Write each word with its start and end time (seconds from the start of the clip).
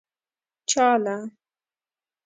چا 0.69 0.87
له. 1.03 1.15